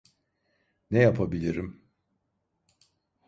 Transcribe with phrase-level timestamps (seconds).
[0.91, 1.83] Ne yapabilirim?